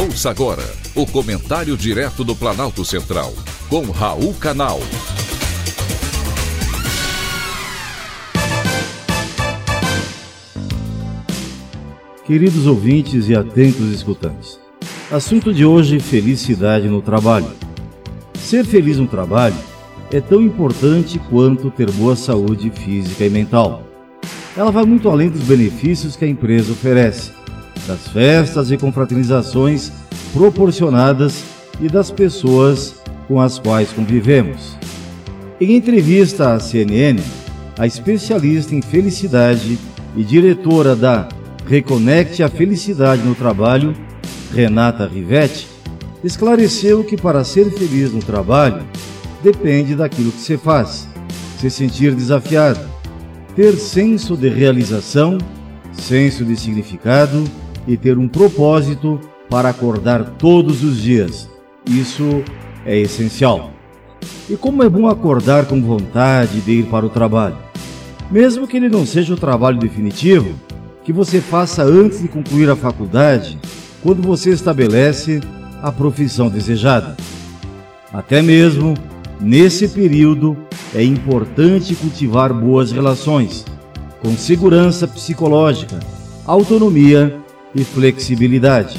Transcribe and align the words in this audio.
Ouça 0.00 0.30
agora 0.30 0.62
o 0.94 1.04
comentário 1.04 1.76
direto 1.76 2.22
do 2.22 2.36
Planalto 2.36 2.84
Central, 2.84 3.34
com 3.68 3.80
Raul 3.90 4.32
Canal. 4.34 4.78
Queridos 12.24 12.64
ouvintes 12.64 13.28
e 13.28 13.34
atentos 13.34 13.90
escutantes, 13.90 14.60
assunto 15.10 15.52
de 15.52 15.64
hoje: 15.64 15.98
felicidade 15.98 16.86
no 16.86 17.02
trabalho. 17.02 17.50
Ser 18.34 18.64
feliz 18.64 18.98
no 18.98 19.08
trabalho 19.08 19.58
é 20.12 20.20
tão 20.20 20.40
importante 20.40 21.18
quanto 21.28 21.72
ter 21.72 21.90
boa 21.90 22.14
saúde 22.14 22.70
física 22.70 23.26
e 23.26 23.30
mental. 23.30 23.82
Ela 24.56 24.70
vai 24.70 24.84
muito 24.84 25.08
além 25.08 25.28
dos 25.28 25.42
benefícios 25.42 26.14
que 26.14 26.24
a 26.24 26.28
empresa 26.28 26.70
oferece, 26.70 27.32
das 27.88 28.06
festas 28.06 28.70
e 28.70 28.76
confraternizações 28.76 29.90
proporcionadas 30.32 31.42
e 31.80 31.88
das 31.88 32.10
pessoas 32.10 32.94
com 33.26 33.40
as 33.40 33.58
quais 33.58 33.90
convivemos. 33.90 34.76
Em 35.58 35.74
entrevista 35.74 36.52
à 36.52 36.60
CNN, 36.60 37.20
a 37.78 37.86
especialista 37.86 38.74
em 38.74 38.82
felicidade 38.82 39.78
e 40.14 40.22
diretora 40.22 40.94
da 40.94 41.28
Reconecte 41.66 42.42
a 42.42 42.48
Felicidade 42.48 43.22
no 43.22 43.34
Trabalho, 43.34 43.94
Renata 44.54 45.06
Rivetti, 45.06 45.66
esclareceu 46.22 47.02
que 47.04 47.16
para 47.16 47.42
ser 47.44 47.70
feliz 47.70 48.12
no 48.12 48.20
trabalho 48.20 48.82
depende 49.42 49.94
daquilo 49.94 50.32
que 50.32 50.40
se 50.40 50.56
faz, 50.56 51.08
se 51.58 51.70
sentir 51.70 52.14
desafiado, 52.14 52.80
ter 53.54 53.74
senso 53.74 54.36
de 54.36 54.48
realização, 54.48 55.38
senso 55.92 56.44
de 56.44 56.56
significado 56.56 57.44
e 57.88 57.96
ter 57.96 58.18
um 58.18 58.28
propósito 58.28 59.18
para 59.48 59.70
acordar 59.70 60.36
todos 60.38 60.84
os 60.84 60.98
dias. 60.98 61.48
Isso 61.86 62.44
é 62.84 62.96
essencial. 62.98 63.70
E 64.48 64.56
como 64.56 64.82
é 64.82 64.88
bom 64.88 65.08
acordar 65.08 65.64
com 65.64 65.82
vontade 65.82 66.60
de 66.60 66.72
ir 66.72 66.86
para 66.86 67.06
o 67.06 67.10
trabalho. 67.10 67.56
Mesmo 68.30 68.68
que 68.68 68.76
ele 68.76 68.90
não 68.90 69.06
seja 69.06 69.32
o 69.32 69.38
trabalho 69.38 69.78
definitivo, 69.78 70.54
que 71.02 71.12
você 71.12 71.40
faça 71.40 71.82
antes 71.82 72.20
de 72.20 72.28
concluir 72.28 72.68
a 72.68 72.76
faculdade, 72.76 73.58
quando 74.02 74.22
você 74.22 74.50
estabelece 74.50 75.40
a 75.82 75.90
profissão 75.90 76.50
desejada. 76.50 77.16
Até 78.12 78.42
mesmo 78.42 78.94
nesse 79.40 79.88
período 79.88 80.56
é 80.94 81.02
importante 81.02 81.94
cultivar 81.94 82.52
boas 82.52 82.92
relações, 82.92 83.64
com 84.20 84.36
segurança 84.36 85.06
psicológica, 85.06 85.98
autonomia 86.46 87.38
e 87.74 87.84
flexibilidade. 87.84 88.98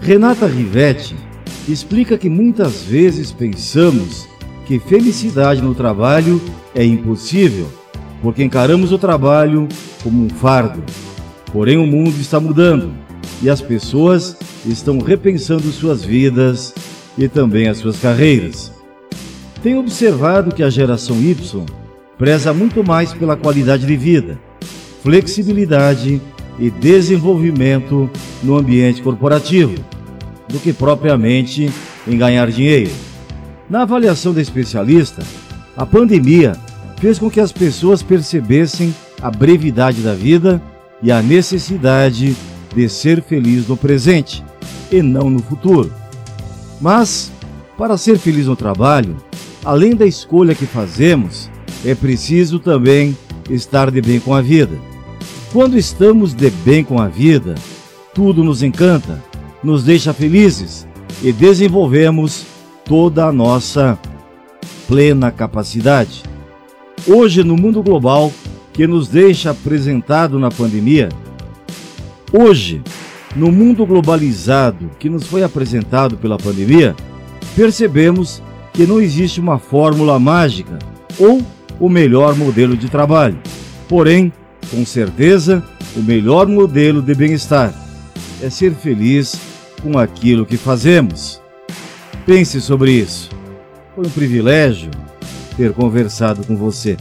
Renata 0.00 0.46
Rivetti 0.46 1.16
explica 1.68 2.18
que 2.18 2.28
muitas 2.28 2.82
vezes 2.82 3.32
pensamos 3.32 4.28
que 4.66 4.78
felicidade 4.78 5.62
no 5.62 5.74
trabalho 5.74 6.40
é 6.74 6.84
impossível, 6.84 7.68
porque 8.22 8.42
encaramos 8.42 8.92
o 8.92 8.98
trabalho 8.98 9.68
como 10.02 10.24
um 10.24 10.28
fardo. 10.28 10.82
Porém, 11.52 11.76
o 11.76 11.86
mundo 11.86 12.18
está 12.20 12.40
mudando 12.40 12.92
e 13.42 13.48
as 13.48 13.60
pessoas 13.60 14.36
estão 14.66 14.98
repensando 14.98 15.70
suas 15.70 16.04
vidas 16.04 16.74
e 17.16 17.28
também 17.28 17.68
as 17.68 17.78
suas 17.78 17.98
carreiras. 17.98 18.72
Tenho 19.62 19.80
observado 19.80 20.54
que 20.54 20.62
a 20.62 20.70
geração 20.70 21.16
Y 21.22 21.64
preza 22.18 22.52
muito 22.52 22.84
mais 22.84 23.12
pela 23.12 23.36
qualidade 23.36 23.86
de 23.86 23.96
vida, 23.96 24.38
flexibilidade 25.02 26.20
e 26.58 26.70
desenvolvimento 26.70 28.08
no 28.42 28.56
ambiente 28.56 29.02
corporativo, 29.02 29.74
do 30.48 30.58
que 30.58 30.72
propriamente 30.72 31.70
em 32.06 32.16
ganhar 32.16 32.50
dinheiro. 32.50 32.90
Na 33.68 33.82
avaliação 33.82 34.32
da 34.32 34.42
especialista, 34.42 35.22
a 35.76 35.84
pandemia 35.84 36.52
fez 37.00 37.18
com 37.18 37.30
que 37.30 37.40
as 37.40 37.50
pessoas 37.50 38.02
percebessem 38.02 38.94
a 39.20 39.30
brevidade 39.30 40.02
da 40.02 40.14
vida 40.14 40.62
e 41.02 41.10
a 41.10 41.20
necessidade 41.22 42.36
de 42.74 42.88
ser 42.88 43.22
feliz 43.22 43.66
no 43.66 43.76
presente 43.76 44.44
e 44.90 45.02
não 45.02 45.30
no 45.30 45.40
futuro. 45.40 45.92
Mas, 46.80 47.32
para 47.76 47.96
ser 47.96 48.18
feliz 48.18 48.46
no 48.46 48.56
trabalho, 48.56 49.16
além 49.64 49.94
da 49.94 50.06
escolha 50.06 50.54
que 50.54 50.66
fazemos, 50.66 51.50
é 51.84 51.94
preciso 51.94 52.58
também 52.58 53.16
estar 53.50 53.90
de 53.90 54.00
bem 54.00 54.20
com 54.20 54.34
a 54.34 54.40
vida. 54.40 54.93
Quando 55.54 55.78
estamos 55.78 56.34
de 56.34 56.50
bem 56.50 56.82
com 56.82 57.00
a 57.00 57.06
vida, 57.06 57.54
tudo 58.12 58.42
nos 58.42 58.60
encanta, 58.60 59.22
nos 59.62 59.84
deixa 59.84 60.12
felizes 60.12 60.84
e 61.22 61.32
desenvolvemos 61.32 62.44
toda 62.84 63.26
a 63.26 63.32
nossa 63.32 63.96
plena 64.88 65.30
capacidade. 65.30 66.24
Hoje, 67.06 67.44
no 67.44 67.56
mundo 67.56 67.84
global 67.84 68.32
que 68.72 68.84
nos 68.84 69.06
deixa 69.06 69.52
apresentado 69.52 70.40
na 70.40 70.50
pandemia, 70.50 71.08
hoje, 72.32 72.82
no 73.36 73.52
mundo 73.52 73.86
globalizado 73.86 74.90
que 74.98 75.08
nos 75.08 75.24
foi 75.24 75.44
apresentado 75.44 76.16
pela 76.16 76.36
pandemia, 76.36 76.96
percebemos 77.54 78.42
que 78.72 78.88
não 78.88 79.00
existe 79.00 79.38
uma 79.38 79.60
fórmula 79.60 80.18
mágica 80.18 80.80
ou 81.16 81.40
o 81.78 81.88
melhor 81.88 82.34
modelo 82.34 82.76
de 82.76 82.90
trabalho. 82.90 83.38
Porém, 83.88 84.32
com 84.74 84.84
certeza, 84.84 85.62
o 85.94 86.00
melhor 86.00 86.48
modelo 86.48 87.00
de 87.00 87.14
bem-estar 87.14 87.72
é 88.42 88.50
ser 88.50 88.74
feliz 88.74 89.36
com 89.80 89.96
aquilo 89.96 90.44
que 90.44 90.56
fazemos. 90.56 91.40
Pense 92.26 92.60
sobre 92.60 92.90
isso. 92.90 93.30
Foi 93.94 94.04
um 94.04 94.10
privilégio 94.10 94.90
ter 95.56 95.72
conversado 95.72 96.44
com 96.44 96.56
você. 96.56 96.96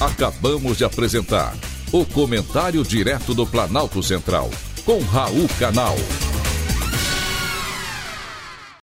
Acabamos 0.00 0.78
de 0.78 0.84
apresentar 0.84 1.54
o 1.92 2.04
Comentário 2.06 2.82
Direto 2.82 3.34
do 3.34 3.46
Planalto 3.46 4.02
Central, 4.02 4.50
com 4.84 5.00
Raul 5.00 5.48
Canal. 5.58 5.96